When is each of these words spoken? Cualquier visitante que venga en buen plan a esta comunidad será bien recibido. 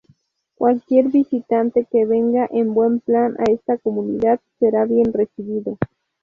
Cualquier 0.55 1.09
visitante 1.09 1.85
que 1.91 2.07
venga 2.07 2.49
en 2.51 2.73
buen 2.73 3.01
plan 3.01 3.35
a 3.39 3.43
esta 3.51 3.77
comunidad 3.77 4.39
será 4.57 4.85
bien 4.85 5.13
recibido. 5.13 5.77